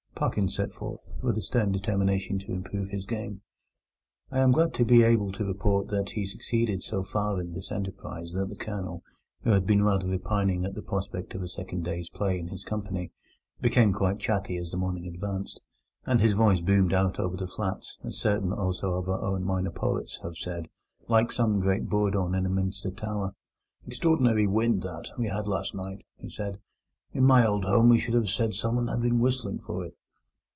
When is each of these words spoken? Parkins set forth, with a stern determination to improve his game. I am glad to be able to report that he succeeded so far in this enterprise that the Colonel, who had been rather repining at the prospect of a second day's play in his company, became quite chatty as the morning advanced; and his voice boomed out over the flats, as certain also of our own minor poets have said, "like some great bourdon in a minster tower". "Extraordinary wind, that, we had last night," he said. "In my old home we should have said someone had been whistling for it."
Parkins 0.21 0.55
set 0.55 0.71
forth, 0.71 1.15
with 1.23 1.35
a 1.35 1.41
stern 1.41 1.71
determination 1.71 2.37
to 2.37 2.51
improve 2.51 2.91
his 2.91 3.07
game. 3.07 3.41
I 4.29 4.37
am 4.37 4.51
glad 4.51 4.71
to 4.75 4.85
be 4.85 5.01
able 5.01 5.31
to 5.31 5.43
report 5.43 5.87
that 5.87 6.11
he 6.11 6.27
succeeded 6.27 6.83
so 6.83 7.01
far 7.01 7.41
in 7.41 7.53
this 7.53 7.71
enterprise 7.71 8.31
that 8.33 8.47
the 8.47 8.55
Colonel, 8.55 9.01
who 9.41 9.49
had 9.49 9.65
been 9.65 9.81
rather 9.81 10.05
repining 10.05 10.63
at 10.63 10.75
the 10.75 10.83
prospect 10.83 11.33
of 11.33 11.41
a 11.41 11.47
second 11.47 11.85
day's 11.85 12.07
play 12.07 12.37
in 12.37 12.49
his 12.49 12.63
company, 12.63 13.11
became 13.61 13.91
quite 13.93 14.19
chatty 14.19 14.57
as 14.57 14.69
the 14.69 14.77
morning 14.77 15.07
advanced; 15.07 15.59
and 16.05 16.21
his 16.21 16.33
voice 16.33 16.59
boomed 16.59 16.93
out 16.93 17.19
over 17.19 17.35
the 17.35 17.47
flats, 17.47 17.97
as 18.03 18.19
certain 18.19 18.53
also 18.53 18.93
of 18.93 19.09
our 19.09 19.23
own 19.23 19.43
minor 19.43 19.71
poets 19.71 20.19
have 20.21 20.35
said, 20.37 20.67
"like 21.07 21.31
some 21.31 21.59
great 21.59 21.89
bourdon 21.89 22.35
in 22.35 22.45
a 22.45 22.49
minster 22.49 22.91
tower". 22.91 23.33
"Extraordinary 23.87 24.45
wind, 24.45 24.83
that, 24.83 25.09
we 25.17 25.29
had 25.29 25.47
last 25.47 25.73
night," 25.73 26.05
he 26.19 26.29
said. 26.29 26.59
"In 27.11 27.23
my 27.23 27.43
old 27.43 27.63
home 27.65 27.89
we 27.89 27.97
should 27.99 28.13
have 28.13 28.29
said 28.29 28.53
someone 28.53 28.87
had 28.87 29.01
been 29.01 29.17
whistling 29.17 29.57
for 29.57 29.83
it." 29.83 29.95